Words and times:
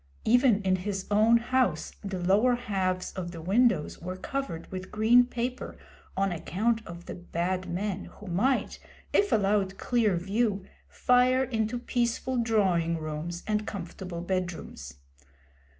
Even 0.25 0.63
in 0.63 0.77
his 0.77 1.05
own 1.11 1.37
house 1.37 1.91
the 2.03 2.17
lower 2.17 2.55
halves 2.55 3.13
of 3.13 3.29
the 3.29 3.39
windows 3.39 4.01
were 4.01 4.15
covered 4.15 4.65
with 4.71 4.89
green 4.91 5.23
paper 5.25 5.77
on 6.17 6.31
account 6.31 6.81
of 6.87 7.05
the 7.05 7.13
Bad 7.13 7.69
Men 7.69 8.05
who 8.05 8.25
might, 8.25 8.79
if 9.13 9.31
allowed 9.31 9.77
clear 9.77 10.17
view, 10.17 10.65
fire 10.87 11.43
into 11.43 11.77
peaceful 11.77 12.37
drawing 12.37 12.97
rooms 12.97 13.43
and 13.45 13.67
comfortable 13.67 14.21
bedrooms. 14.21 14.95